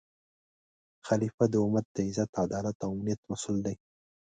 [1.07, 3.75] خلیفه د امت د عزت، عدالت او امنیت مسؤل دی